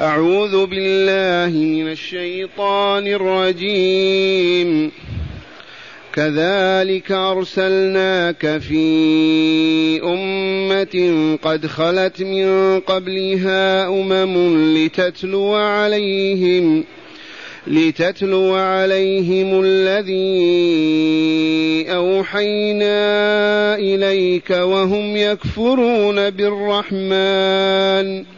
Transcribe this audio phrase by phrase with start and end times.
[0.00, 4.92] أعوذ بالله من الشيطان الرجيم.
[6.14, 16.84] كذلك أرسلناك في أمة قد خلت من قبلها أمم لتتلو عليهم
[17.66, 20.34] لتتلو عليهم الذي
[21.94, 22.94] أوحينا
[23.74, 28.37] إليك وهم يكفرون بالرحمن.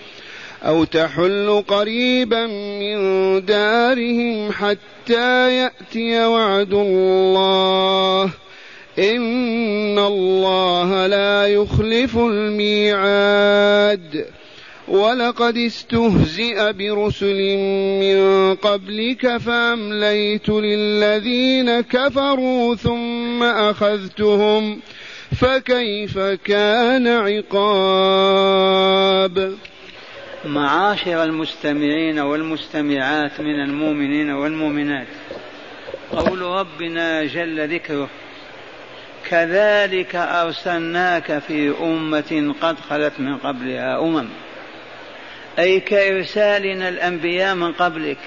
[0.63, 2.47] أو تحل قريبا
[2.79, 2.97] من
[3.45, 8.29] دارهم حتى يأتي وعد الله.
[8.99, 14.25] إن الله لا يخلف الميعاد.
[14.87, 17.57] ولقد استهزئ برسل
[18.01, 24.79] من قبلك فأمليت للذين كفروا ثم أخذتهم.
[25.41, 29.55] فكيف كان عقاب؟
[30.45, 35.07] معاشر المستمعين والمستمعات من المؤمنين والمؤمنات.
[36.11, 38.09] قول ربنا جل ذكره
[39.29, 44.27] كذلك أرسلناك في أمة قد خلت من قبلها أمم.
[45.59, 48.17] أي كإرسالنا الأنبياء من قبلك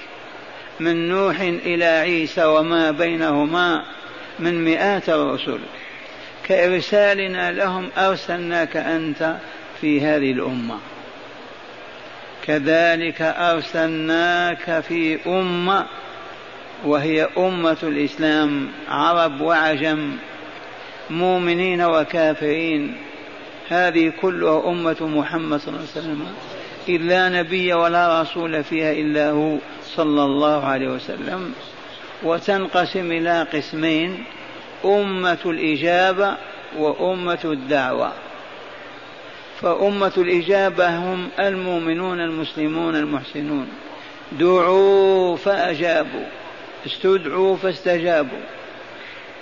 [0.79, 3.85] من نوح إلى عيسى وما بينهما
[4.39, 5.59] من مئات الرسل.
[6.43, 9.35] كإرسالنا لهم أرسلناك أنت
[9.81, 10.79] في هذه الأمة.
[12.47, 15.85] كذلك أرسلناك في أمة
[16.85, 20.17] وهي أمة الإسلام عرب وعجم
[21.09, 22.97] مؤمنين وكافرين.
[23.69, 26.25] هذه كلها أمة محمد صلى الله عليه وسلم.
[26.89, 31.53] إلا نبي ولا رسول فيها إلا هو صلى الله عليه وسلم.
[32.23, 34.23] وتنقسم إلى قسمين
[34.85, 36.37] أمة الإجابة
[36.77, 38.11] وأمة الدعوة.
[39.61, 43.67] فأمة الإجابة هم المؤمنون المسلمون المحسنون.
[44.31, 46.25] دعوا فأجابوا
[46.85, 48.43] استدعوا فاستجابوا.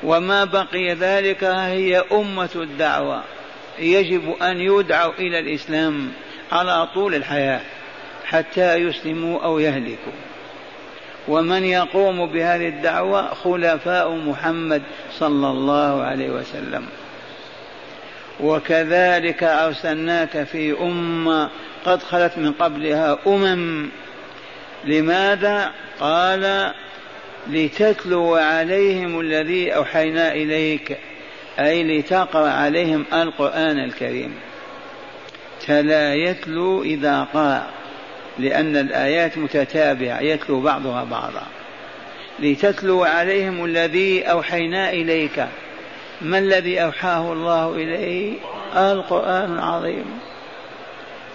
[0.03, 3.24] وما بقي ذلك هي أمة الدعوة.
[3.79, 6.12] يجب أن يدعوا إلى الإسلام
[6.51, 7.62] على طول الحياة
[8.25, 10.13] حتى يسلموا أو يهلكوا.
[11.28, 14.81] ومن يقوم بهذه الدعوة خلفاء محمد
[15.19, 16.85] صلى الله عليه وسلم.
[18.39, 21.49] وكذلك أرسلناك في أمة
[21.85, 23.89] قد خلت من قبلها أمم.
[24.85, 26.73] لماذا؟ قال
[27.47, 30.97] لتتلو عليهم الذي أوحينا إليك
[31.59, 34.33] أي لتقرأ عليهم القرآن الكريم.
[35.67, 37.63] تلا يتلو إذا قرأ
[38.39, 41.44] لأن الآيات متتابعة يتلو بعضها بعضا.
[42.39, 45.45] لتتلو عليهم الذي أوحينا إليك.
[46.22, 48.34] ما الذي أوحاه الله إليه؟
[48.75, 50.06] القرآن العظيم.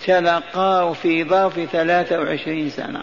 [0.07, 3.03] تلقاه في ظرف ثلاثة وعشرين سنة.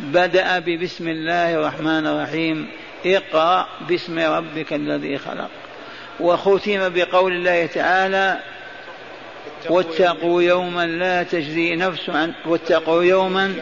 [0.00, 2.68] بدأ ببسم الله الرحمن الرحيم.
[3.06, 5.50] اقرأ باسم ربك الذي خلق.
[6.20, 8.40] وختم بقول الله تعالى
[9.70, 13.54] واتقوا يوما لا تجزي نفس عن واتقوا يوما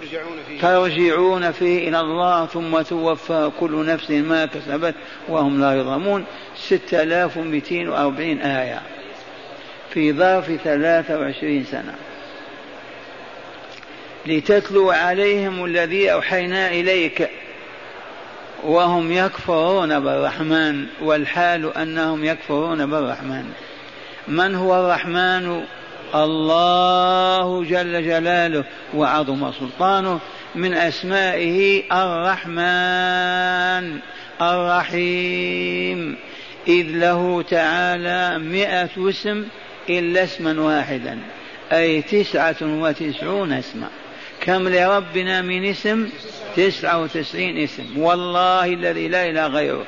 [0.00, 0.60] ترجعون فيه.
[0.60, 4.94] ترجعون فيه إلى الله ثم توفى كل نفس ما كسبت
[5.28, 6.24] وهم لا يظلمون.
[6.56, 8.80] 6240 آية.
[9.90, 11.94] في ظرف 23 سنة.
[14.26, 17.28] لتتلو عليهم الذي أوحينا إليك.
[18.62, 23.52] وهم يكفرون بالرحمن والحال أنهم يكفرون بالرحمن.
[24.28, 25.64] من هو الرحمن؟
[26.14, 28.64] الله جل جلاله
[28.94, 30.20] وعظم سلطانه
[30.54, 33.98] من أسمائه الرحمن
[34.42, 36.16] الرحيم.
[36.68, 39.44] إذ له تعالى مائه اسم
[39.90, 41.18] إلا اسما واحدا
[41.72, 43.88] أي تسعة وتسعون اسما.
[44.40, 46.08] كم لربنا من اسم؟
[46.56, 47.98] تسعة وتسعين اسم.
[47.98, 49.86] والله الذي لا إله غيره.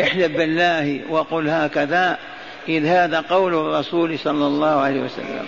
[0.00, 2.18] احلف بالله وقل هكذا.
[2.68, 5.46] إذ هذا قول الرسول صلى الله عليه وسلم.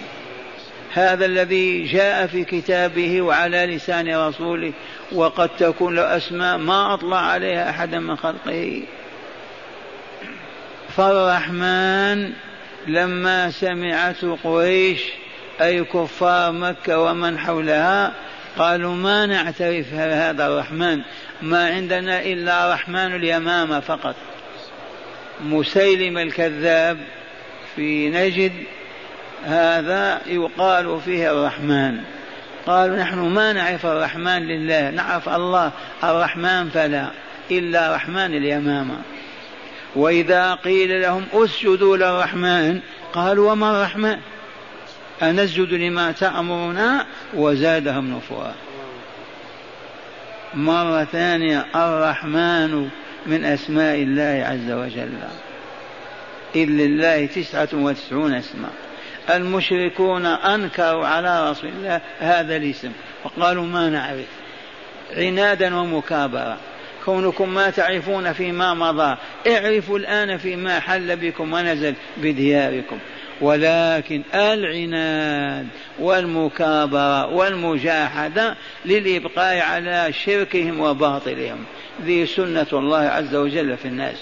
[0.97, 4.73] هذا الذي جاء في كتابه وعلى لسان رسوله
[5.13, 8.83] وقد تكون له أسماء ما أطلع عليها أحدا من خلقه.
[10.97, 12.33] فالرحمن
[12.87, 15.01] لما سمعته قريش
[15.61, 18.13] أي كفار مكة ومن حولها
[18.59, 21.01] قالوا ما نعترف هذا الرحمن؟
[21.43, 24.15] ما عندنا إلا رحمن اليمامة فقط.
[25.41, 26.99] مسيلم الكذاب
[27.77, 28.53] في نجد
[29.47, 31.99] هذا يقال فيه الرحمن.
[32.67, 35.73] قالوا نحن ما نعرف الرحمن لله نعرف الله
[36.05, 37.11] الرحمن فلا
[37.51, 38.97] إلا رحمن اليمامة.
[39.97, 42.81] وإذا قيل لهم أسجدوا للرحمن
[43.13, 44.19] قالوا وما الرحمن؟
[45.23, 48.55] أنسجد لما تأمرنا؟ وزادهم نفورا.
[50.55, 52.89] مرة ثانية الرحمن
[53.27, 55.19] من أسماء الله عز وجل.
[56.55, 58.69] إذ لله تسعة وتسعون اسما
[59.31, 62.93] المشركون أنكروا على رسول الله هذا الاسم.
[63.25, 64.27] وقالوا ما نعرف.
[65.17, 66.57] عنادا ومكابرة.
[67.05, 69.17] كونكم ما تعرفون فيما مضى.
[69.49, 72.99] اعرفوا الآن فيما حل بكم ونزل بدياركم.
[73.41, 75.67] ولكن العناد
[75.99, 81.65] والمكابرة والمجاحدة للإبقاء على شركهم وباطلهم.
[82.03, 84.19] ذي سنة الله عز وجل في الناس.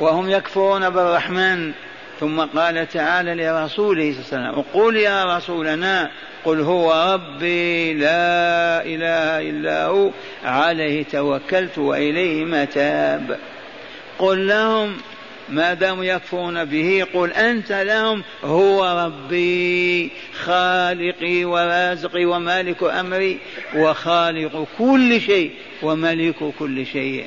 [0.00, 1.72] وهم يكفرون بالرحمن.
[2.22, 6.10] ثم قال تعالى لرسوله صلى الله عليه وسلم قل يا رسولنا
[6.44, 10.10] قل هو ربي لا إله إلا هو
[10.44, 13.38] عليه توكلت وإليه متاب.
[14.18, 14.96] قل لهم
[15.48, 20.10] ما داموا يكفرون به قل أنت لهم هو ربي
[20.44, 23.38] خالقي ورازقي ومالك أمري
[23.76, 25.50] وخالق كل شيء
[25.82, 27.26] وملك كل شيء.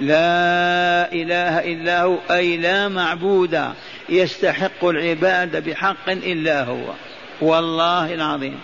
[0.00, 3.60] لا إله إلا هو أي لا معبود.
[4.08, 6.84] يستحق العبادة بحق إلا هو.
[7.40, 8.60] والله العظيم.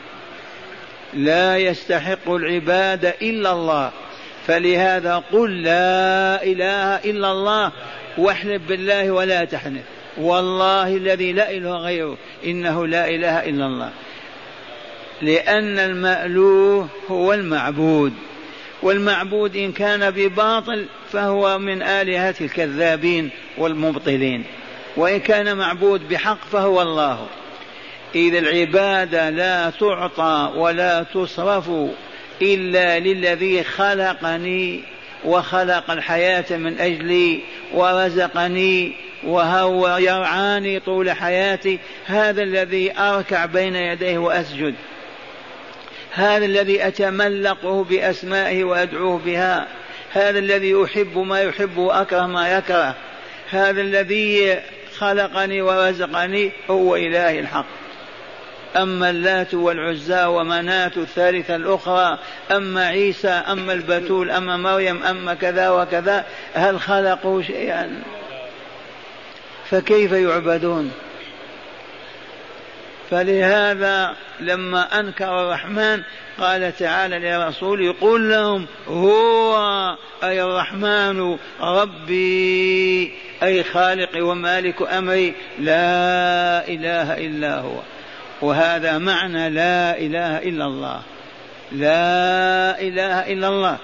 [1.15, 3.91] لا يستحق العبادة إلا الله.
[4.47, 7.73] فلهذا قل لا إله إلا الله
[8.19, 9.83] واحلف بالله ولا تحنث
[10.19, 13.91] والله الذي لا إله غيره إنه لا إله إلا الله.
[15.23, 18.13] لأن المألوه هو المعبود.
[18.83, 24.45] والمعبود إن كان بباطل فهو من آلهة الكذابين والمبطلين.
[24.97, 27.27] وإن كان معبود بحق فهو الله.
[28.15, 31.71] إذا العبادة لا تعطى ولا تصرف
[32.43, 34.81] إلا للذي خلقني
[35.25, 37.41] وخلق الحياة من أجلي
[37.75, 38.93] ورزقني
[39.25, 41.79] وهو يرعاني طول حياتي.
[42.07, 44.75] هذا الذي أركع بين يديه وأسجد.
[46.13, 49.67] هذا الذي أتملقه بأسمائه وأدعوه بها.
[50.13, 52.95] هذا الذي أحب ما يحب وأكره ما يكره.
[53.51, 54.59] هذا الذي
[55.01, 57.67] خلقني ورزقني هو إله الحق.
[58.77, 62.19] أما اللات والعزى ومناة الثالثة الأخرى
[62.51, 66.25] أما عيسى أما البتول أما مريم أما كذا وكذا
[66.55, 68.03] هل خلقوا شيئا؟
[69.71, 70.93] فكيف يعبدون؟
[73.11, 76.03] فلهذا لما أنكر الرحمن
[76.39, 79.57] قال تعالى لرسوله قل لهم هو
[80.25, 83.13] أي الرحمن ربي.
[83.43, 87.81] أي خالق ومالك أمري لا إله إلا هو.
[88.43, 91.03] وهذا معنى لا إله إلا الله.
[91.73, 93.79] لا إله إلا الله.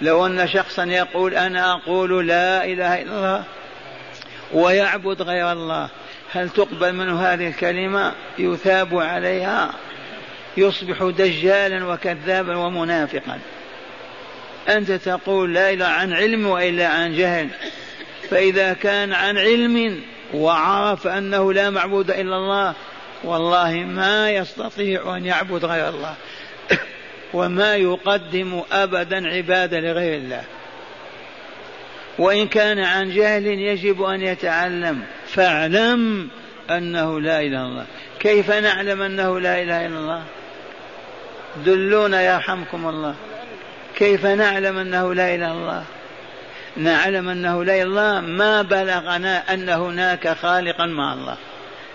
[0.00, 3.44] لو أن شخصا يقول أنا أقول لا إله إلا الله
[4.52, 5.88] ويعبد غير الله
[6.32, 9.70] هل تقبل منه هذه الكلمة؟ يثاب عليها
[10.56, 13.38] يصبح دجالا وكذابا ومنافقا.
[14.68, 17.48] أنت تقول لا إله عن علم وإلا عن جهل.
[18.30, 20.02] فإذا كان عن علم
[20.34, 22.74] وعرف أنه لا معبود إلا الله
[23.24, 26.14] والله ما يستطيع أن يعبد غير الله.
[27.34, 30.42] وما يقدم أبدا عبادة لغير الله.
[32.18, 35.02] وإن كان عن جهل يجب أن يتعلم.
[35.26, 36.28] فاعلم
[36.70, 37.86] أنه لا إله إلا الله.
[38.20, 40.22] كيف نعلم أنه لا إله إلا الله؟
[41.64, 43.14] دلونا يرحمكم الله.
[43.96, 45.84] كيف نعلم أنه لا إله إلا الله؟
[46.76, 51.36] نعلم أنه لا الله ما بلغنا أن هناك خالقا مع الله.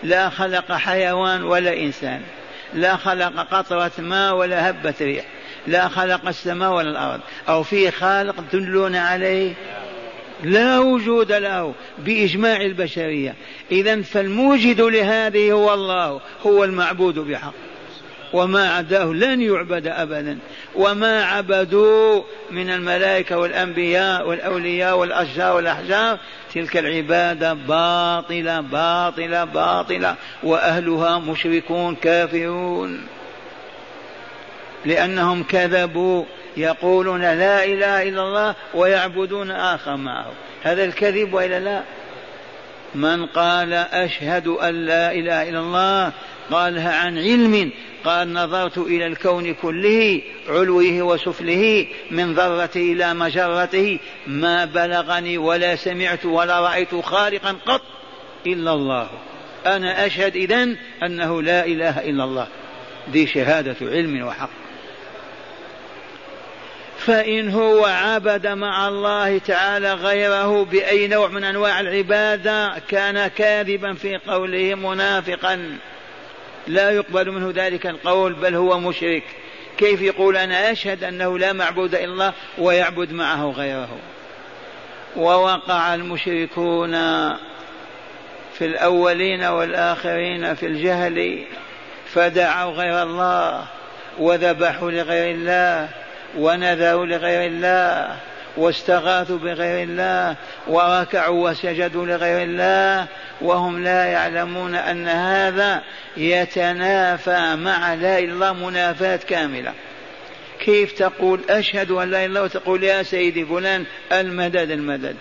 [0.04, 2.22] لا خلق حيوان ولا إنسان.
[2.74, 5.26] لا خلق قطرة ماء ولا هبة ريح.
[5.68, 7.20] لا خلق السماء ولا الأرض.
[7.50, 9.54] أو في خالق تدلون عليه؟
[10.44, 13.36] لا وجود له بإجماع البشرية.
[13.72, 17.54] إذا فالموجد لهذه هو الله هو المعبود بحق.
[18.34, 20.38] وما عداه لن يعبد أبدا.
[20.76, 26.20] وما عبدوا من الملائكة والأنبياء والأولياء والأشجار والأحجار.
[26.54, 30.16] تلك العبادة باطلة باطلة باطلة.
[30.44, 33.08] وأهلها مشركون كافرون.
[34.86, 36.26] لأنهم كذبوا
[36.58, 40.32] يقولون لا إله إلا الله ويعبدون آخر معه.
[40.64, 41.82] هذا الكذب وإلا لا؟
[42.96, 46.12] من قال أشهد أن لا إله إلا الله
[46.52, 47.72] قالها عن علم.
[48.06, 54.00] قال نظرت إلى الكون كله علوه وسفله من ذرته إلى مجرته.
[54.28, 57.82] ما بلغني ولا سمعت ولا رأيت خالقا قط
[58.48, 59.10] إلا الله.
[59.66, 62.48] أنا أشهد إذن أنه لا إله إلا الله.
[63.08, 64.50] دي شهادة علم وحق.
[66.98, 74.18] فإن هو عبد مع الله تعالى غيره بأي نوع من أنواع العبادة كان كاذبا في
[74.18, 75.78] قوله منافقا.
[76.68, 79.24] لا يقبل منه ذلك القول بل هو مشرك.
[79.78, 83.98] كيف يقول أنا أشهد أنه لا معبود إلا الله ويعبد معه غيره؟
[85.16, 86.92] ووقع المشركون
[88.54, 91.46] في الأولين والآخرين في الجهل
[92.14, 93.66] فدعوا غير الله
[94.20, 95.90] وذبحوا لغير الله
[96.38, 98.18] ونذروا لغير الله
[98.58, 100.36] واستغاثوا بغير الله
[100.68, 103.08] وركعوا وسجدوا لغير الله
[103.42, 105.82] وهم لا يعلمون أن هذا
[106.18, 109.74] يتنافى مع لا إله الا الله منافاة كاملة.
[110.60, 115.16] كيف تقول أشهد أن لا إله إلا الله وتقول يا سيدي فلان المدد المدد؟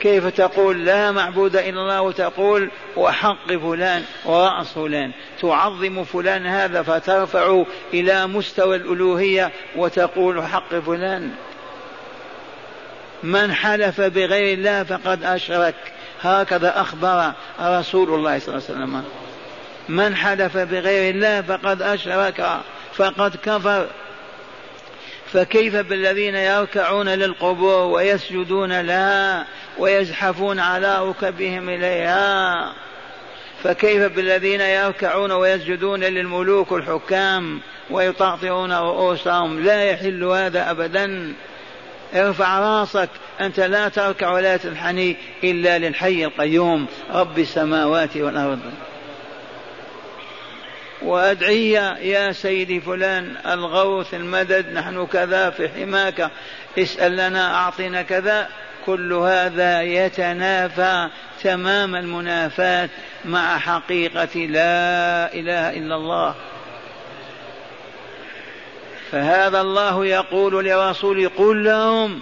[0.00, 7.64] كيف تقول لا معبود إلا الله وتقول وحق فلان ورأس فلان تعظم فلان هذا فترفع
[7.94, 11.30] إلى مستوى الألوهية وتقول حق فلان.
[13.22, 15.74] من حلف بغير الله فقد أشرك.
[16.22, 19.04] هكذا أخبر رسول الله صلى الله عليه وسلم.
[19.88, 22.60] من حلف بغير الله فقد أشرك
[22.94, 23.86] فقد كفر.
[25.32, 29.46] فكيف بالذين يركعون للقبور ويسجدون لها
[29.78, 32.72] ويزحفون على ركبهم إليها؟
[33.62, 41.32] فكيف بالذين يركعون ويسجدون للملوك الحكام ويطعطعون رؤوسهم؟ لا يحل هذا أبدا.
[42.14, 43.08] ارفع راسك.
[43.40, 46.86] أنت لا تركع ولا تنحني إلا للحي القيوم.
[47.14, 48.60] رب السماوات والأرض.
[51.02, 56.30] وأدعية يا سيدي فلان الغوث المدد نحن كذا في حماك
[56.78, 58.48] اسأل لنا أعطنا كذا.
[58.86, 61.08] كل هذا يتنافى
[61.42, 62.88] تمام المنافاة
[63.24, 66.34] مع حقيقة لا إله إلا الله.
[69.12, 72.20] فهذا الله يقول لرسوله قل لهم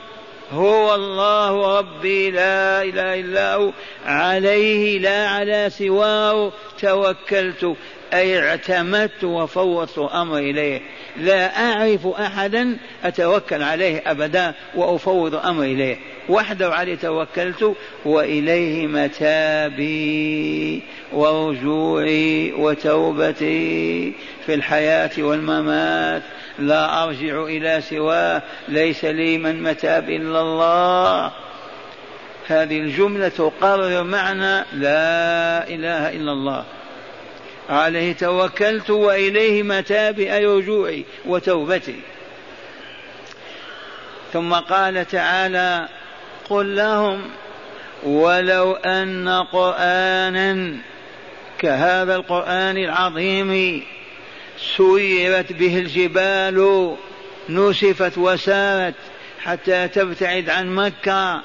[0.53, 3.71] هو الله ربي لا إله إلا هو
[4.07, 7.77] عليه لا على سواه توكلت
[8.15, 10.81] أي اعتمدت وفوضت أمري إليه.
[11.17, 15.97] لا أعرف أحدا أتوكل عليه أبدا وأفوض أمري إليه.
[16.29, 24.13] وحده عليه توكلت وإليه متابي ورجوعي وتوبتي
[24.47, 26.23] في الحياة والممات.
[26.59, 31.33] لا أرجع إلى سواه ليس لي من متاب إلا الله.
[32.49, 36.65] هذه الجملة تقرر معنى لا إله إلا الله.
[37.69, 42.01] عليه توكلت وإليه متابي أي رجوعي وتوبتي.
[44.33, 45.89] ثم قال تعالى
[46.51, 47.23] قل لهم
[48.03, 50.77] ولو أن قرآنا
[51.59, 53.83] كهذا القرآن العظيم
[54.77, 56.97] سيرت به الجبال
[57.49, 58.95] نسفت وسارت
[59.41, 61.43] حتى تبتعد عن مكة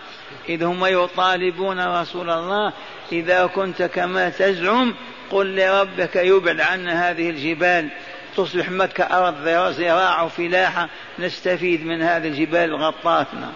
[0.50, 2.74] إذ هم يطالبون رسول الله
[3.12, 4.96] إذا كنت كما تزعم
[5.32, 7.90] قل لربك يبعد عنا هذه الجبال
[8.38, 13.52] تصبح مكة أرض زراعة وفلاحة نستفيد من هذه الجبال غطاتنا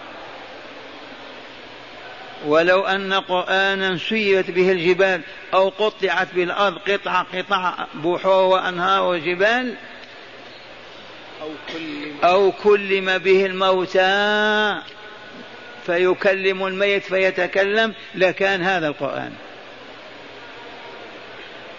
[2.46, 5.20] ولو أن قرآنا سيرت به الجبال
[5.54, 9.74] أو قطعت بالأرض قطعة قطعة بحور وأنهار وجبال
[11.42, 14.82] أو كلم, أو كلم به الموتى
[15.86, 19.32] فيكلم الميت فيتكلم لكان هذا القرآن.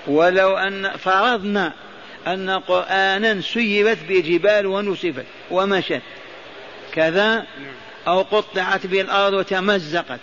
[0.07, 1.73] ولو أن فرضنا
[2.27, 6.01] أن قرآنا سيرت بجبال ونسفت ومشت
[6.93, 7.45] كذا
[8.07, 10.19] أو قطعت به الأرض وتمزقت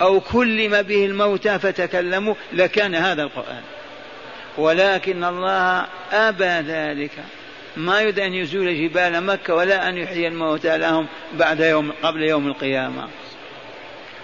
[0.00, 3.62] أو كلم به الموتى فتكلموا لكان هذا القرآن.
[4.58, 7.10] ولكن الله أبى ذلك.
[7.76, 12.46] ما يريد أن يزول جبال مكة ولا أن يحيي الموتى لهم بعد يوم قبل يوم
[12.48, 13.08] القيامة.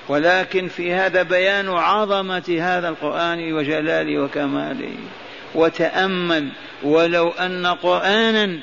[0.09, 4.95] ولكن في هذا بيان عظمة هذا القرآن وجلاله وكماله.
[5.55, 6.49] وتأمل
[6.83, 8.59] ولو أن قرآنا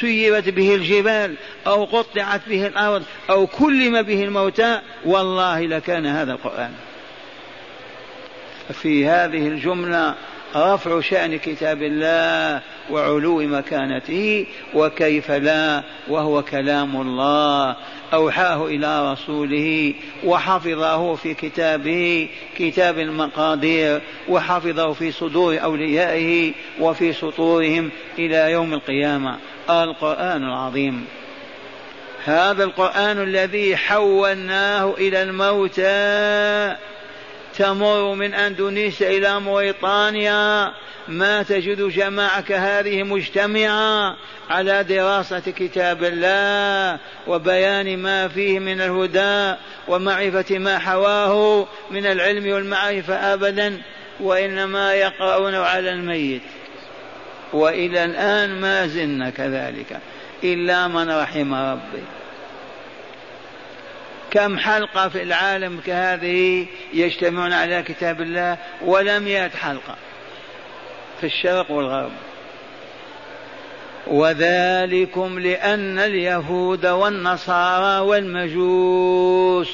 [0.00, 1.34] سيرت به الجبال
[1.66, 6.72] أو قطعت به الأرض أو كلم به الموتى والله لكان هذا القرآن.
[8.72, 10.14] في هذه الجملة
[10.56, 17.76] رفع شأن كتاب الله وعلو مكانته وكيف لا وهو كلام الله.
[18.14, 28.52] أوحاه إلى رسوله وحفظه في كتابه كتاب المقادير وحفظه في صدور أوليائه وفي سطورهم إلى
[28.52, 29.36] يوم القيامة.
[29.70, 31.04] القرآن العظيم.
[32.24, 36.76] هذا القرآن الذي حولناه إلى الموتى.
[37.56, 40.72] تمر من أندونيسيا إلى موريطانيا
[41.08, 44.16] ما تجد جماعة كهذه مجتمعة
[44.50, 53.14] على دراسة كتاب الله وبيان ما فيه من الهدى ومعرفة ما حواه من العلم والمعرفة
[53.14, 53.82] أبدا
[54.20, 56.42] وإنما يقرؤون على الميت.
[57.52, 60.00] وإلى الآن ما زلنا كذلك
[60.44, 62.02] إلا من رحم ربي
[64.36, 69.96] كم حلقة في العالم كهذه يجتمعون على كتاب الله ولم يأت حلقة
[71.20, 72.12] في الشرق والغرب.
[74.06, 79.68] وذلكم لأن اليهود والنصارى والمجوس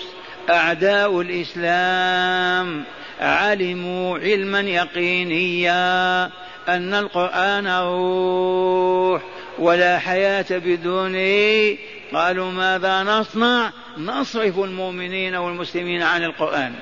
[0.50, 2.84] أعداء الإسلام
[3.20, 6.24] علموا علما يقينيا
[6.68, 9.22] أن القرآن روح
[9.58, 11.76] ولا حياة بدونه
[12.14, 16.74] قالوا ماذا نصنع؟ نصرف المؤمنين والمسلمين عن القرآن.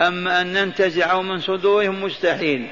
[0.00, 2.66] أما أن ننتزعه من صدورهم مستحيل.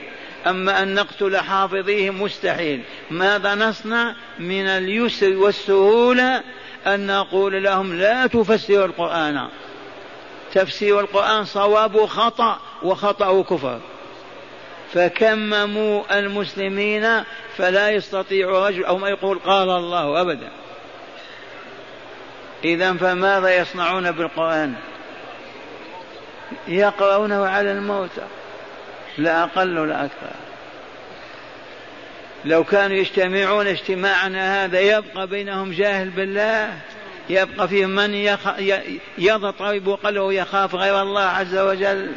[0.47, 2.83] أما أن نقتل حافظيه مستحيل.
[3.11, 6.43] ماذا نصنع؟ من اليسر والسهولة
[6.87, 9.49] أن نقول لهم لا تفسروا القرآن.
[10.55, 13.81] تفسير القرآن صواب خطأ وخطأ كفر
[14.93, 17.23] فكمموا المسلمين
[17.57, 20.62] فلا يستطيع رجل أو ما يقول قال الله أبدا.
[22.65, 24.75] إذا فماذا يصنعون بالقرآن؟
[26.69, 28.27] يقرؤونه على الموتى.
[29.19, 30.31] لا أقل ولا أكثر.
[32.45, 36.79] لو كانوا يجتمعون اجتماعنا هذا يبقى بينهم جاهل بالله؟
[37.31, 38.41] يبقى فيهم من يخ...
[39.19, 42.13] يضطرب قلبه يخاف غير الله عز وجل؟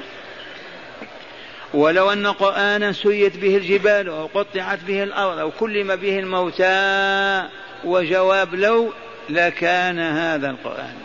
[1.74, 7.44] ولو أن قرآنا سيت به الجبال أو قطعت به الأرض أو كلم به الموتى
[7.84, 8.94] وجواب لو
[9.30, 10.96] لكان هذا القرآن.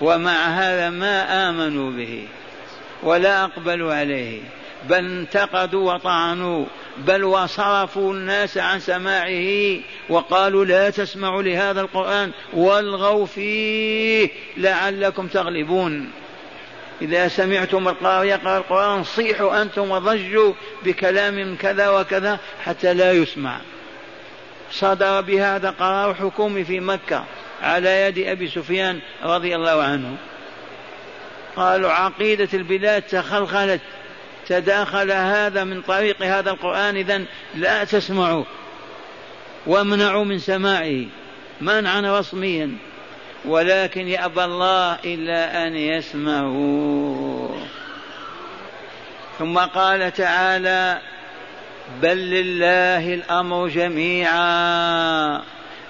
[0.00, 2.28] ومع هذا ما آمنوا به
[3.02, 4.40] ولا أقبلوا عليه
[4.88, 6.64] بل انتقدوا وطعنوا
[6.98, 9.78] بل وصرفوا الناس عن سماعه
[10.08, 16.10] وقالوا لا تسمعوا لهذا القرآن والغوا فيه لعلكم تغلبون.
[17.02, 20.52] إذا سمعتم القارئ يقرأ القرآن صيحوا أنتم وضجوا
[20.84, 23.60] بكلام كذا وكذا حتى لا يسمع.
[24.70, 27.24] صدر بهذا قرار حكومي في مكة
[27.62, 30.16] على يد أبي سفيان رضي الله عنه.
[31.56, 33.80] قالوا عقيدة البلاد تخلخلت.
[34.48, 37.22] تداخل هذا من طريق هذا القرآن إذا
[37.54, 38.44] لا تسمعوا
[39.66, 41.04] وامنعوا من سماعه.
[41.60, 42.76] منعا رسميا.
[43.44, 47.56] ولكن يأبى الله إلا أن يسمعوا.
[49.38, 51.00] ثم قال تعالى
[52.02, 55.42] بل لله الأمر جميعا.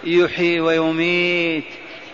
[0.04, 1.64] يحيي ويميت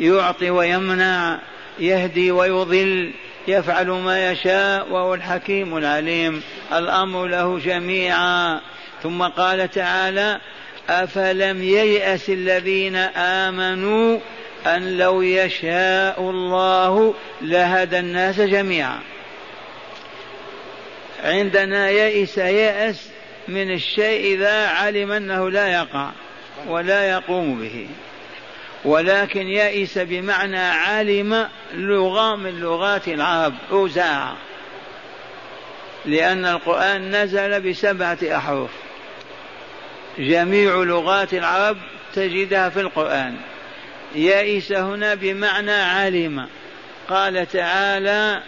[0.00, 1.38] يعطي ويمنع
[1.78, 3.12] يهدي ويضل
[3.48, 6.42] يفعل ما يشاء وهو الحكيم العليم.
[6.72, 8.60] الأمر له جميعا.
[9.02, 10.40] ثم قال تعالى
[10.88, 14.18] افلم ييأس الذين امنوا
[14.66, 18.98] ان لو يشاء الله لهدى الناس جميعا.
[21.24, 23.08] عندنا يئس يأس
[23.48, 26.10] من الشيء إذا علم أنه لا يقع
[26.66, 27.88] ولا يقوم به.
[28.84, 34.32] ولكن يئس بمعنى علم لغة من لغات العرب أوزاع.
[36.04, 38.70] لأن القرآن نزل بسبعة أحرف.
[40.18, 41.76] جميع لغات العرب
[42.14, 43.36] تجدها في القرآن.
[44.14, 46.48] يئس هنا بمعنى علم.
[47.08, 48.42] قال تعالى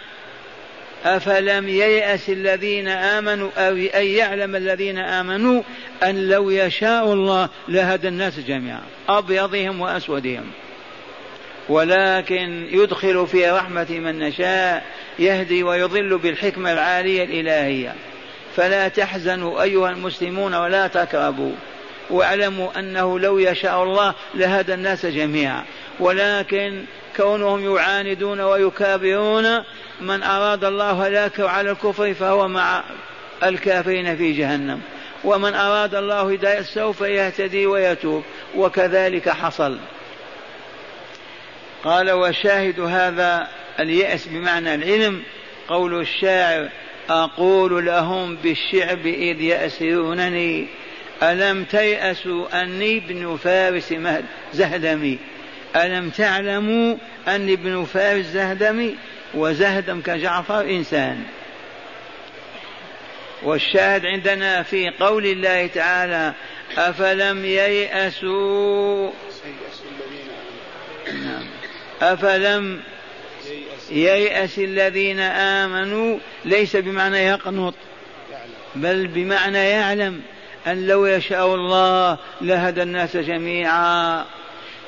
[1.05, 5.61] أفلم ييأس الذين آمنوا أو أن يعلم الذين آمنوا
[6.03, 10.45] أن لو يشاء الله لهدى الناس جميعا أبيضهم وأسودهم.
[11.69, 14.83] ولكن يدخل في رحمة من نشاء
[15.19, 17.95] يهدي ويضل بالحكمة العالية الإلهية.
[18.55, 21.53] فلا تحزنوا أيها المسلمون ولا تكربوا
[22.09, 25.63] واعلموا أنه لو يشاء الله لهدى الناس جميعا.
[25.99, 26.83] ولكن
[27.17, 29.63] كونهم يعاندون ويكابرون
[30.01, 32.83] من أراد الله هلاكه على الكفر فهو مع
[33.43, 34.81] الكافرين في جهنم.
[35.23, 38.23] ومن أراد الله هداية سوف يهتدي ويتوب.
[38.55, 39.77] وكذلك حصل.
[41.83, 43.47] قال وشاهد هذا
[43.79, 45.23] اليأس بمعنى العلم.
[45.67, 46.69] قول الشاعر
[47.09, 50.67] أقول لهم بالشعب إذ يأسرونني.
[51.23, 53.93] ألم تيأسوا أني ابن فارس
[54.53, 55.17] زهدمي؟
[55.75, 58.95] ألم تعلموا أني ابن فارس زهدمي
[59.33, 61.23] وزهدم كجعفر إنسان؟
[63.43, 66.33] والشاهد عندنا في قول الله تعالى
[66.77, 69.11] أفلم ييأسوا؟
[71.07, 71.43] نعم.
[72.01, 72.81] أفلم
[73.91, 77.73] ييأس الذين آمنوا؟ ليس بمعنى يقنط
[78.75, 80.21] بل بمعنى يعلم
[80.67, 84.25] أن لو يشاء الله لهدى الناس جميعا.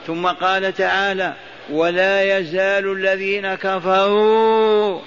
[0.07, 1.33] ثم قال تعالى
[1.69, 4.99] ولا يزال الذين كفروا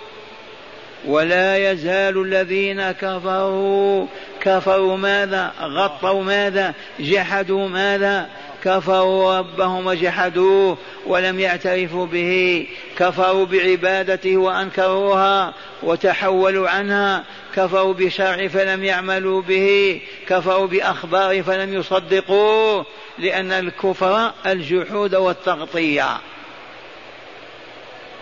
[1.05, 4.07] ولا يزال الذين كفروا.
[4.41, 8.29] كفروا ماذا؟ غطوا ماذا؟ جحدوا ماذا؟
[8.65, 12.67] كفروا ربهم وجحدوه ولم يعترفوا به
[12.99, 22.87] كفروا بعبادته وأنكروها وتحولوا عنها كفروا بشرع فلم يعملوا به كفروا بأخبار فلم يصدقوه
[23.19, 26.19] لأن الكفر الجحود والتغطية.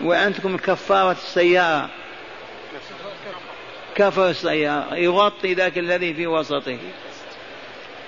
[0.03, 1.89] وعندكم كفاره السيارة.
[3.95, 6.77] كفر السيارة يغطي ذاك الذي في وسطه.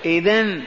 [0.04, 0.60] اذا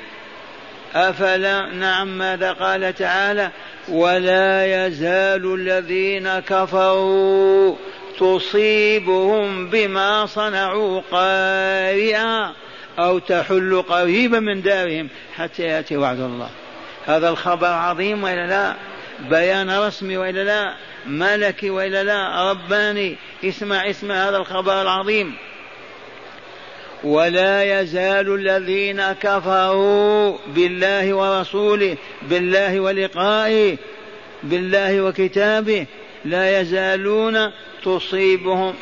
[0.96, 3.50] أفلا نعم ماذا قال تعالى
[3.90, 7.76] ولا يزال الذين كفروا
[8.20, 12.54] تصيبهم بما صنعوا قارئا
[13.00, 16.50] أو تحل قريبا من دارهم حتى يأتي وعد الله.
[17.06, 18.76] هذا الخبر عظيم وإلا لا؟
[19.30, 20.74] بيان رسمي وإلا لا؟
[21.08, 25.36] ملكي وإلا لا؟ رباني؟ اسمع اسمع هذا الخبر العظيم.
[27.06, 31.98] ولا يزال الذين كفروا بالله ورسوله
[32.30, 33.78] بالله ولقائه
[34.44, 35.86] بالله وكتابه
[36.26, 37.52] لا يزالون
[37.84, 38.74] تصيبهم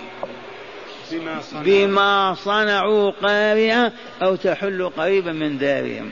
[1.11, 6.11] بما صنعوا, بما صنعوا قارعة أو تحل قريبا من دارهم.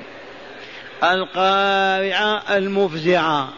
[1.04, 3.50] القارعة المفزعة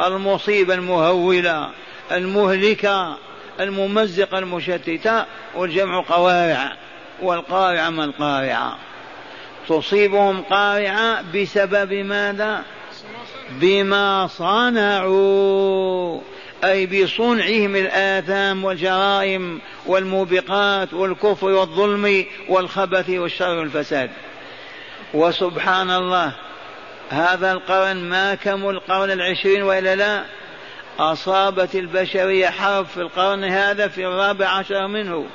[0.00, 1.70] المصيبة المهولة
[2.12, 3.16] المهلكة
[3.60, 6.76] الممزقة المشتتة والجمع قوارع.
[7.22, 8.78] والقارعة ما القارعة؟
[9.68, 12.62] تصيبهم قارعة بسبب ماذا؟
[13.50, 16.20] بما صنعوا
[16.64, 24.10] أي بصنعهم الآثام والجرائم والموبقات والكفر والظلم والخبث والشر والفساد.
[25.14, 26.32] وسبحان الله
[27.10, 30.24] هذا القرن ما كمل القرن العشرين وإلا لا؟
[30.98, 35.26] أصابت البشرية حرب في القرن هذا في الرابع عشر منه.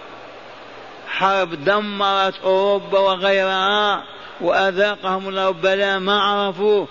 [1.16, 4.04] حرب دمرت أوروبا وغيرها
[4.42, 6.88] وأذاقهم الله بلاء ما عرفوه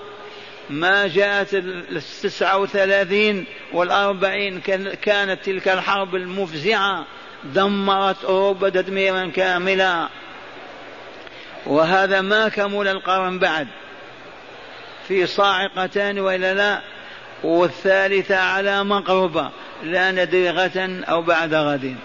[0.71, 4.61] ما جاءت التسعة وثلاثين والأربعين
[5.03, 7.05] كانت تلك الحرب المفزعة
[7.45, 10.09] دمرت أوروبا تدميرا كاملا.
[11.67, 13.69] وهذا ما كمل القرن بعد.
[15.09, 16.81] في صاعقتان وإلا لا
[17.43, 19.51] والثالثة على مقربة
[19.83, 21.97] لا ندري غدا أو بعد غد.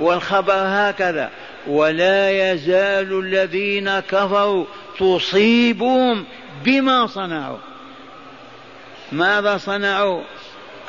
[0.00, 1.30] والخبر هكذا.
[1.66, 4.64] ولا يزال الذين كفروا
[4.98, 6.24] تصيبهم
[6.64, 7.58] بما صنعوا.
[9.12, 10.22] ماذا صنعوا؟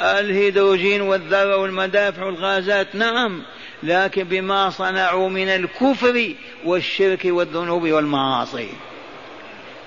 [0.01, 2.95] الهيدروجين والذرة والمدافع والغازات.
[2.95, 3.41] نعم
[3.83, 6.33] لكن بما صنعوا من الكفر
[6.65, 8.69] والشرك والذنوب والمعاصي.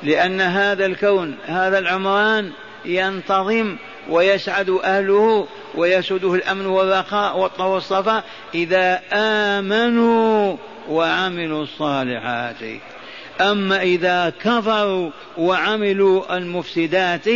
[0.02, 2.52] لأن هذا الكون هذا العمران
[2.86, 3.76] ينتظم
[4.10, 10.56] ويسعد أهله ويسده الأمن والرخاء والصفاء إذا آمنوا
[10.88, 12.80] وعملوا الصالحات.
[13.40, 17.28] أما إذا كفروا وعملوا المفسدات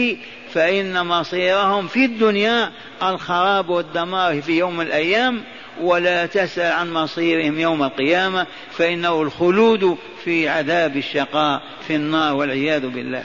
[0.53, 5.45] فإن مصيرهم في الدنيا الخراب والدمار في يوم الأيام
[5.81, 13.25] ولا تسأل عن مصيرهم يوم القيامة فإنه الخلود في عذاب الشقاء في النار والعياذ بالله.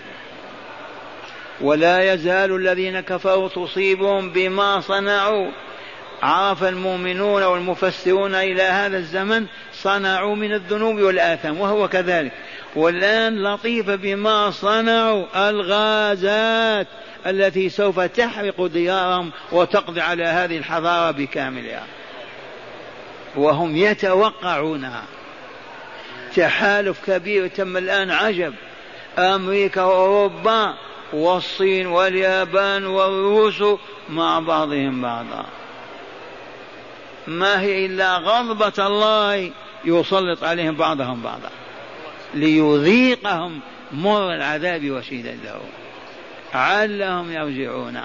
[1.61, 5.51] ولا يزال الذين كفروا تصيبهم بما صنعوا.
[6.23, 12.31] عرف المؤمنون والمفسرون إلى هذا الزمن صنعوا من الذنوب والآثام وهو كذلك.
[12.75, 16.87] والآن لطيف بما صنعوا الغازات
[17.27, 21.83] التي سوف تحرق ديارهم وتقضي على هذه الحضارة بكاملها.
[23.35, 25.03] وهم يتوقعونها.
[26.35, 28.53] تحالف كبير تم الآن عجب.
[29.17, 30.73] أمريكا وأوروبا
[31.13, 33.63] والصين واليابان والروس
[34.09, 35.45] مع بعضهم بعضا.
[37.27, 39.51] ما هي إلا غضبة الله
[39.85, 41.49] يسلط عليهم بعضهم بعضا.
[42.33, 43.59] ليذيقهم
[43.91, 45.59] مر العذاب وشدته
[46.53, 48.01] علهم يرجعون.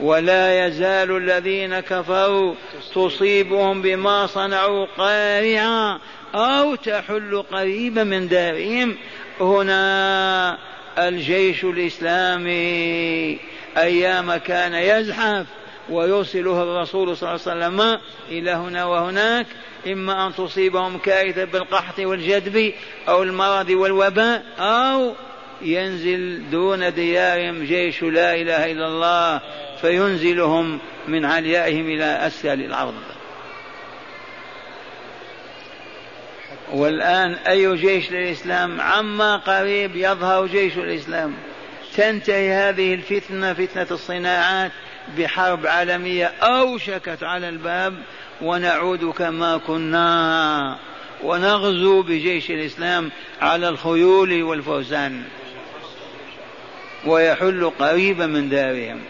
[0.00, 2.54] ولا يزال الذين كفروا
[2.94, 5.98] تصيبهم بما صنعوا قارعا
[6.34, 8.96] أو تحل قريبا من دارهم.
[9.40, 10.58] هنا
[10.98, 13.38] الجيش الإسلامي
[13.76, 15.46] أيام كان يزحف
[15.90, 19.46] ويرسله الرسول صلى الله عليه وسلم إلى هنا وهناك
[19.86, 22.72] إما أن تصيبهم كارثة بالقحط والجدب
[23.08, 25.14] أو المرض والوباء أو
[25.62, 29.40] ينزل دون ديارهم جيش لا إله إلا الله
[29.80, 30.78] فينزلهم
[31.08, 32.94] من عليائهم إلى أسفل الأرض.
[36.72, 41.34] والآن أي جيش للإسلام؟ عما قريب يظهر جيش الإسلام.
[41.96, 44.72] تنتهي هذه الفتنة فتنة الصناعات
[45.18, 47.94] بحرب عالمية أوشكت على الباب
[48.42, 50.78] ونعود كما كنا.
[51.22, 55.22] ونغزو بجيش الإسلام على الخيول والفرسان
[57.06, 59.00] ويحل قريبا من دارهم.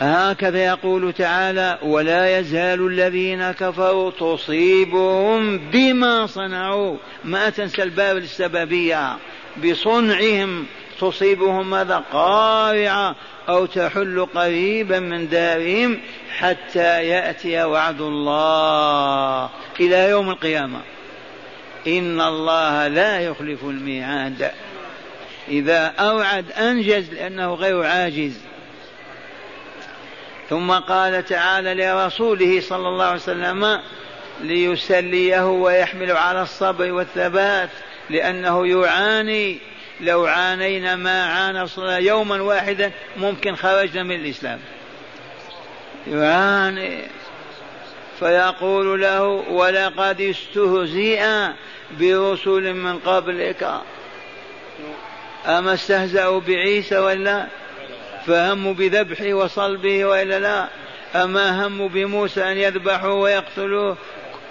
[0.00, 6.96] هكذا يقول تعالى ولا يزال الذين كفروا تصيبهم بما صنعوا.
[7.24, 9.16] ما تنسى الباب السببية.
[9.64, 10.66] بصنعهم
[11.00, 13.16] تصيبهم ماذا؟ قارعة
[13.48, 16.00] أو تحل قريبا من دارهم
[16.38, 20.80] حتى يأتي وعد الله إلى يوم القيامة.
[21.86, 24.50] إن الله لا يخلف الميعاد.
[25.48, 28.40] إذا أوعد أنجز لأنه غير عاجز.
[30.50, 33.80] ثم قال تعالى لرسوله صلى الله عليه وسلم
[34.40, 37.70] ليسليه ويحمل على الصبر والثبات
[38.10, 39.58] لأنه يعاني.
[40.00, 41.66] لو عانينا ما عانى
[42.06, 44.60] يوما واحدا ممكن خرجنا من الإسلام.
[46.06, 47.02] يعاني.
[48.18, 51.26] فيقول له ولقد استهزئ
[52.00, 53.80] برسل من قبلك.
[55.46, 57.46] أما استهزأوا بعيسى ولا؟
[58.26, 60.68] فهموا بذبحه وصلبه وإلا لا؟
[61.14, 63.96] أما هموا بموسى أن يذبحوا ويقتلوه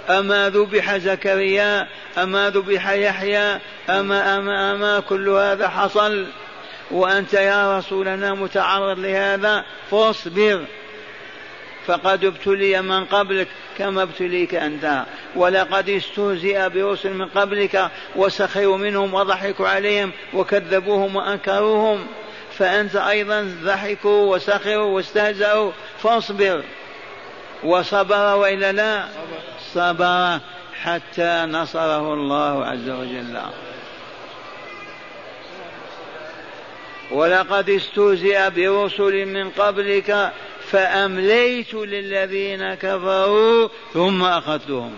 [0.10, 3.60] أما ذبح زكريا؟ أما ذبح يحيى؟
[3.90, 6.28] أما أما أما كل هذا حصل؟
[6.92, 10.66] وأنت يا رسولنا متعرض لهذا؟ فاصبر.
[11.88, 15.04] فقد ابتلي من قبلك كما ابتليك أنت.
[15.36, 22.08] ولقد استهزئ برسل من قبلك وسخروا منهم وضحكوا عليهم وكذبوهم وأنكروهم.
[22.58, 25.72] فأنت أيضا ضحكوا وسخروا واستهزأوا
[26.04, 26.64] فاصبر.
[27.64, 29.08] وصبر وإلا لا؟
[29.74, 30.40] صبر
[30.84, 33.38] حتى نصره الله عز وجل.
[37.12, 40.32] ولقد استهزئ برسل من قبلك
[40.72, 44.94] فأمليت للذين كفروا ثم أخذتهم.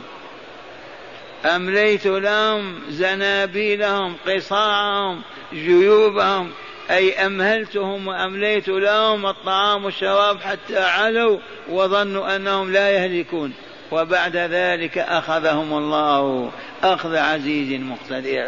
[1.46, 5.22] أمليت لهم زنابيلهم قصاعهم
[5.54, 6.52] جيوبهم
[6.92, 13.54] أي أمهلتهم وأمليت لهم الطعام والشراب حتى علوا وظنوا أنهم لا يهلكون.
[13.92, 16.52] وبعد ذلك أخذهم الله
[16.84, 18.48] أخذ عزيز مقتدر.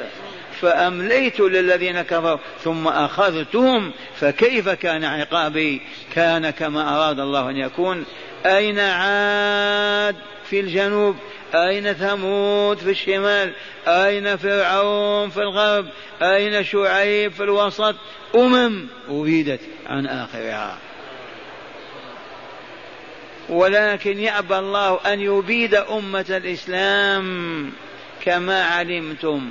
[0.62, 5.82] فأمليت للذين كفروا ثم أخذتهم فكيف كان عقابي؟
[6.16, 8.06] كان كما أراد الله أن يكون.
[8.46, 10.16] أين عاد
[10.50, 11.16] في الجنوب؟
[11.56, 13.54] أين ثمود في الشمال؟
[13.88, 15.86] أين فرعون في الغرب؟
[16.22, 17.96] أين شعيب في الوسط؟
[18.36, 20.78] أمم أبيدت عن آخرها.
[23.50, 27.72] ولكن يأبى الله أن يبيد أمة الإسلام
[28.26, 29.50] كما علمتم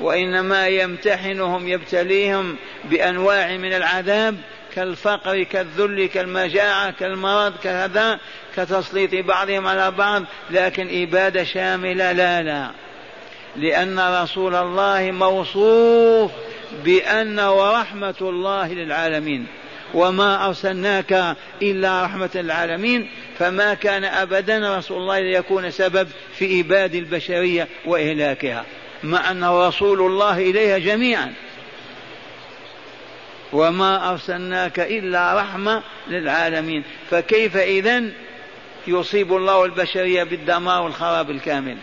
[0.00, 4.36] وإنما يمتحنهم يبتليهم بأنواع من العذاب
[4.74, 8.18] كالفقر كالذل كالمجاعة كالمرض كهذا
[8.56, 12.70] كتسليط بعضهم على بعض لكن إبادة شاملة لا لا.
[13.56, 16.30] لأن رسول الله موصوف
[16.84, 19.46] بأنه رحمة الله للعالمين.
[19.94, 27.68] وما أرسلناك إلا رحمة للعالمين فما كان أبدا رسول الله ليكون سبب في إباد البشرية
[27.86, 28.64] وإهلاكها
[29.02, 31.32] مع أنه رسول الله إليها جميعا.
[33.52, 36.84] وما أرسلناك إلا رحمة للعالمين.
[37.10, 38.02] فكيف إذا
[38.86, 41.76] يصيب الله البشرية بالدمار والخراب الكامل؟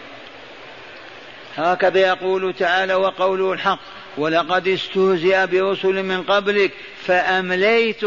[1.57, 3.79] هكذا يقول تعالى وقوله الحق
[4.17, 6.71] ولقد استهزئ برسل من قبلك
[7.05, 8.03] فأمليت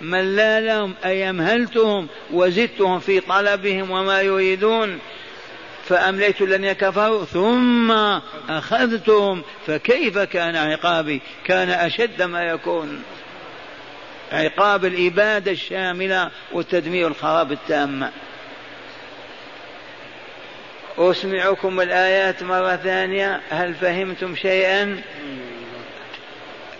[0.00, 4.98] من لا لهم أي أمهلتهم وزدتهم في طلبهم وما يريدون.
[5.88, 7.90] فأمليت الذين كفروا ثم
[8.48, 13.02] أخذتهم فكيف كان عقابي؟ كان أشد ما يكون.
[14.32, 18.10] عقاب الإبادة الشاملة والتدمير الخراب التام
[20.98, 25.00] أسمعكم الآيات مرة ثانية هل فهمتم شيئا؟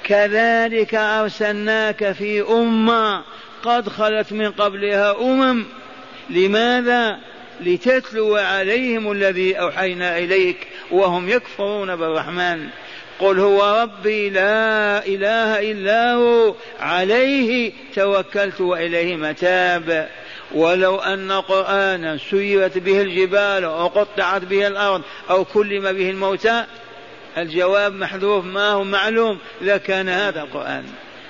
[0.05, 3.25] كذلك أرسلناك في أمة
[3.63, 5.65] قد خلت من قبلها أمم.
[6.31, 7.19] لماذا؟
[7.61, 12.69] لتتلو عليهم الذي أوحينا إليك وهم يكفرون بالرحمن.
[13.21, 20.09] قل هو ربي لا إله إلا هو عليه توكلت وإليه متاب.
[20.55, 26.65] ولو أن قرآنا سيرت به الجبال أو قطعت به الأرض أو كلم به الموتى
[27.39, 30.85] الجواب محذوف ما هو معلوم لكان هذا القرآن.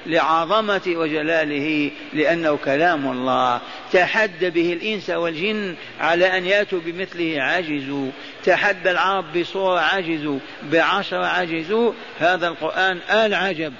[0.07, 3.61] لعظمة وجلاله لأنه كلام الله.
[3.93, 8.11] تحدى به الإنس والجن على أن يأتوا بمثله عجزوا.
[8.45, 11.93] تحدى العرب بصورة عجزوا بعشرة عجزوا.
[12.19, 13.73] هذا القرآن آل عجب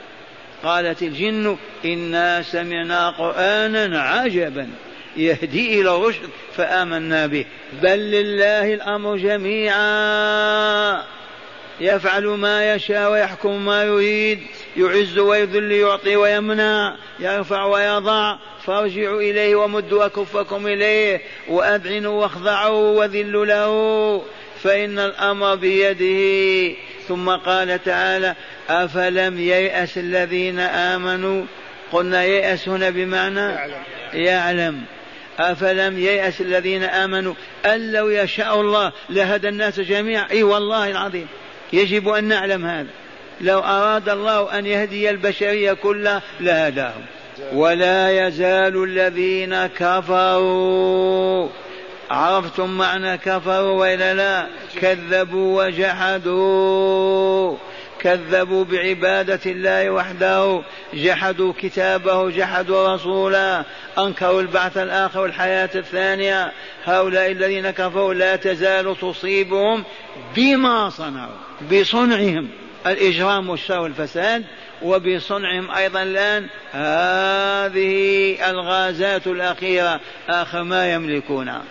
[0.63, 4.71] قالت الجن إنا سمعنا قرآنا عجبا
[5.17, 7.45] يهدي إلى الرشد فآمنا به.
[7.83, 11.03] بل لله الأمر جميعا.
[11.81, 14.41] يفعل ما يشاء ويحكم ما يريد.
[14.79, 24.23] يعز ويذل يعطي ويمنع يرفع ويضع فارجعوا إليه ومدوا أكفكم إليه وأذعنوا واخضعوا وذلوا له
[24.63, 26.77] فإن الأمر بيده.
[27.09, 28.35] ثم قال تعالى
[28.69, 31.45] أفلم ييأس الذين آمنوا؟
[31.93, 33.83] قلنا ييأس هنا بمعنى يعلم,
[34.15, 34.83] يعلم.
[35.39, 37.35] أفلم ييأس الذين آمنوا؟
[37.67, 40.27] أن لو يشاء الله لهدى الناس جميعا.
[40.31, 41.27] أي والله العظيم.
[41.73, 42.89] يجب أن نعلم هذا.
[43.41, 47.03] لو أراد الله أن يهدي البشرية كلها لهداهم
[47.53, 51.49] ولا يزال الذين كفروا.
[52.11, 54.47] عرفتم معنى كفروا وإلا لا؟
[54.81, 57.57] كذبوا وجحدوا.
[58.01, 60.63] كذبوا بعبادة الله وحده.
[60.95, 63.65] جحدوا كتابه جحدوا رسوله.
[63.99, 66.53] أنكروا البعث الآخر والحياة الثانية.
[66.85, 69.85] هؤلاء الذين كفروا لا تزال تصيبهم
[70.37, 71.37] بما صنعوا
[71.73, 72.49] بصنعهم.
[72.87, 74.45] الإجرام والشر والفساد
[74.83, 80.01] وبصنعهم أيضا الآن هذه الغازات الأخيرة.
[80.29, 81.63] آخر ما يملكونها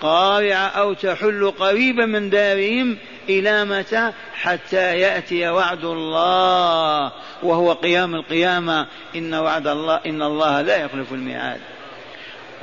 [0.00, 8.86] قارعة أو تحل قريبا من دارهم إلى متى؟ حتى يأتي وعد الله وهو قيام القيامة.
[9.16, 11.60] إن وعد الله إن الله لا يخلف الميعاد.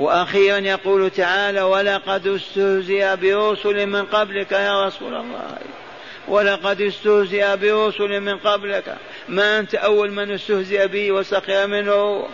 [0.00, 5.58] وأخيرا يقول تعالى ولقد استهزئ برسل من قبلك يا رسول الله.
[6.28, 8.96] ولقد استهزئ برسل من قبلك.
[9.28, 12.26] ما أنت أول من استهزئ به وسخر منه؟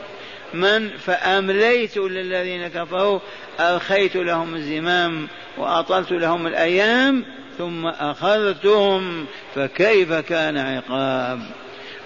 [0.54, 3.20] من؟ فأمليت للذين كفروا
[3.60, 7.24] أرخيت لهم الزمام وأطلت لهم الأيام
[7.58, 11.40] ثم أخذتهم فكيف كان عقاب؟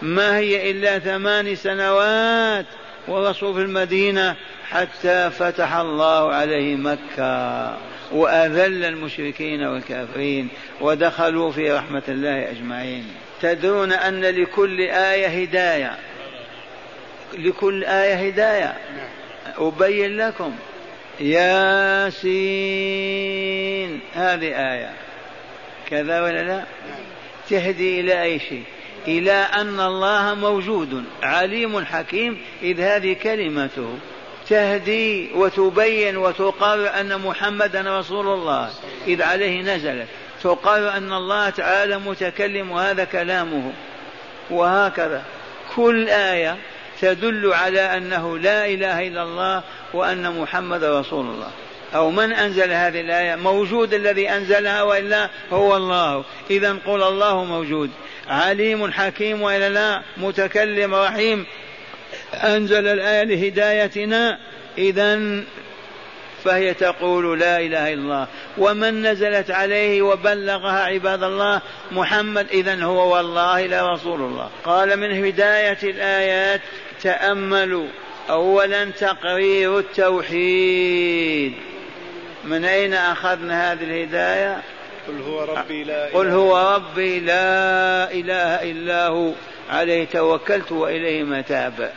[0.02, 2.66] ما هي إلا ثمان سنوات
[3.08, 4.36] ورسول في المدينة
[4.68, 7.76] حتى فتح الله عليه مكة.
[8.12, 10.48] وأذل المشركين والكافرين
[10.80, 13.04] ودخلوا في رحمة الله أجمعين.
[13.42, 15.98] تدرون أن لكل آية هداية.
[17.38, 18.76] لكل آية هداية.
[19.58, 20.56] أبين لكم.
[21.20, 22.30] ياسين.
[24.14, 24.90] هذه آية.
[25.90, 26.64] كذا ولا لا؟
[27.50, 28.62] تهدي إلى أي شيء؟
[29.08, 33.98] إلى أن الله موجود عليم حكيم إذ هذه كلمته.
[34.48, 38.70] تهدي وتبين وتقرر أن محمدا رسول الله.
[39.06, 40.06] إذ عليه نزلت
[40.42, 43.72] تقرر أن الله تعالى متكلم وهذا كلامه.
[44.50, 45.22] وهكذا.
[45.76, 46.56] كل آية
[47.00, 51.50] تدل على أنه لا إله إلا الله وأن محمد رسول الله.
[51.94, 56.24] أو من أنزل هذه الآية؟ موجود الذي أنزلها وإلا هو الله.
[56.50, 57.90] إذا قل الله موجود.
[58.28, 60.02] عليم حكيم وإلا لا.
[60.16, 61.46] متكلم رحيم.
[62.34, 64.38] أنزل الآية لهدايتنا
[64.78, 65.20] إذا
[66.44, 68.26] فهي تقول لا إله إلا الله.
[68.58, 71.60] ومن نزلت عليه وبلغها عباد الله
[71.92, 74.50] محمد إذا هو والله لا رسول الله.
[74.64, 76.60] قال من هداية الآيات
[77.02, 77.86] تأملوا
[78.30, 81.52] أولا تقرير التوحيد.
[82.44, 84.62] من أين أخذنا هذه الهداية؟
[85.08, 86.74] قل هو ربي لا قل هو.
[86.74, 89.32] ربي لا إله إلا هو.
[89.70, 91.92] عليه توكلت وإليه متاب.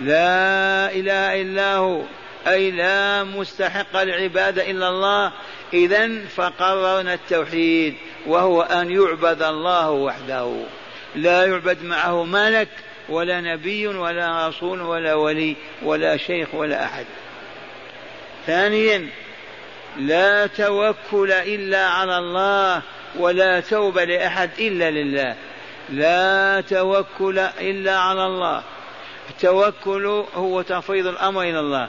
[0.00, 2.02] لا إله إلا هو.
[2.46, 5.32] أي لا مستحق العبادة إلا الله.
[5.72, 7.94] إذا فقررنا التوحيد
[8.26, 10.54] وهو أن يعبد الله وحده.
[11.14, 12.68] لا يعبد معه ملك
[13.08, 17.06] ولا نبي ولا رسول ولا ولي ولا شيخ ولا أحد.
[18.46, 19.08] ثانيا
[19.98, 22.82] لا توكل إلا على الله
[23.18, 25.36] ولا توبة لأحد إلا لله.
[25.88, 28.62] لا توكل إلا على الله.
[29.30, 31.88] التوكل هو تفويض الأمر إلى الله.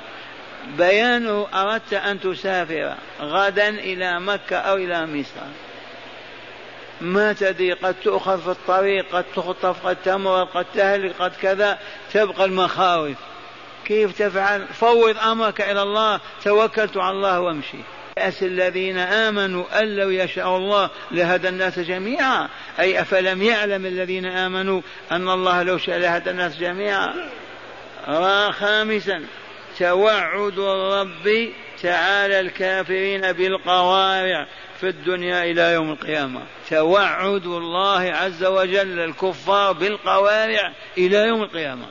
[0.77, 5.41] بيانه أردت أن تسافر غدا إلى مكة أو إلى مصر.
[7.01, 11.79] ما تدري قد تؤخذ في الطريق قد تخطف قد تمرض قد تهلك قد كذا
[12.13, 13.17] تبقى المخاوف.
[13.85, 17.77] كيف تفعل؟ فوض أمرك إلى الله توكلت على الله وامشي.
[18.19, 22.49] يأس الذين آمنوا أن لو يشاء الله لهدى الناس جميعا.
[22.79, 27.29] أي أفلم يعلم الذين آمنوا أن الله لو شاء لهدى الناس جميعا.
[28.51, 29.25] خامسا
[29.79, 31.49] توعد الرب
[31.81, 34.47] تعالى الكافرين بالقوارع
[34.79, 36.41] في الدنيا إلى يوم القيامة.
[36.69, 41.85] توعد الله عز وجل الكفار بالقوارع إلى يوم القيامة.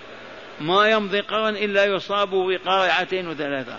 [0.60, 3.78] ما يمضي قرن إلا يصاب بقارعتين وثلاثة.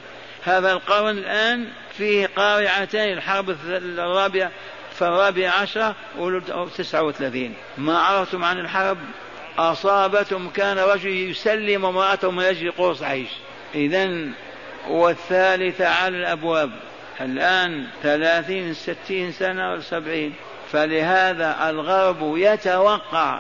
[0.49, 4.51] هذا القرن الآن فيه قارعتين الحرب الرابعة
[4.93, 7.53] في الرابع عشر وتسعة وثلاثين.
[7.77, 8.97] ما عرفتم عن الحرب؟
[9.57, 13.29] أصابتهم كان رجل يسلم امرأته من أجل قرص عيش.
[13.75, 14.09] إذا
[14.89, 16.71] والثالثة على الأبواب.
[17.21, 20.33] الآن ثلاثين ستين سنة وسبعين
[20.71, 23.39] فلهذا الغرب يتوقع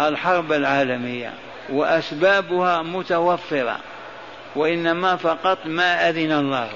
[0.00, 1.32] الحرب العالمية
[1.68, 3.80] وأسبابها متوفرة.
[4.56, 6.70] وإنما فقط ما أذن الله.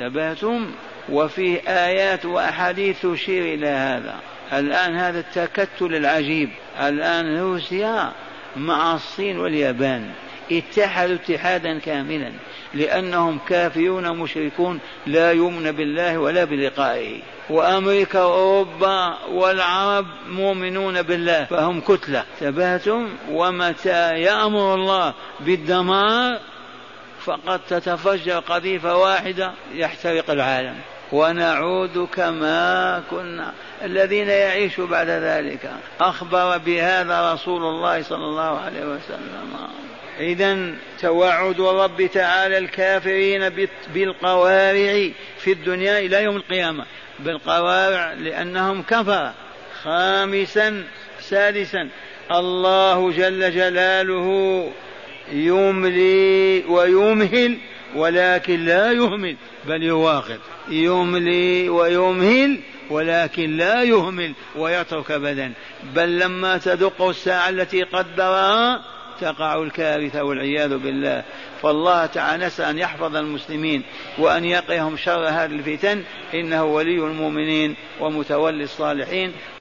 [0.00, 0.70] انتبهتم
[1.08, 4.14] وفيه آيات وأحاديث تشير إلى هذا.
[4.52, 6.50] الآن هذا التكتل العجيب.
[6.80, 8.12] الآن روسيا
[8.56, 10.10] مع الصين واليابان
[10.52, 12.32] اتحدوا اتحادا كاملا
[12.74, 17.20] لأنهم كافرون مشركون لا يؤمن بالله ولا بلقائه.
[17.50, 22.24] وأمريكا وأوروبا والعرب مؤمنون بالله فهم كتلة.
[22.40, 26.38] تبهتم ومتى يأمر الله بالدمار؟
[27.28, 30.74] فقد تتفجر قذيفة واحدة يحترق العالم.
[31.12, 33.52] ونعود كما كنا.
[33.84, 35.70] الذين يعيشوا بعد ذلك.
[36.00, 39.68] أخبر بهذا رسول الله صلى الله عليه وسلم.
[40.20, 43.48] إذا توعد الرب تعالى الكافرين
[43.94, 45.08] بالقوارع
[45.38, 46.84] في الدنيا إلى يوم القيامة.
[47.18, 49.32] بالقوارع لأنهم كفر.
[49.82, 50.84] خامسا
[51.20, 51.88] سادسا
[52.30, 54.70] الله جل جلاله
[55.32, 57.58] يملي ويمهل
[57.94, 60.38] ولكن لا يهمل بل يواخذ
[60.70, 62.60] يملي ويمهل
[62.90, 65.52] ولكن لا يهمل ويترك ابدا.
[65.94, 68.82] بل لما تدق الساعة التي قدرها
[69.20, 71.24] تقع الكارثه والعياذ بالله.
[71.62, 73.82] فالله تعالى نسأل أن يحفظ المسلمين
[74.18, 76.02] وأن يقيهم شر هذه الفتن.
[76.34, 79.32] إنه ولي المؤمنين ومتولي الصالحين.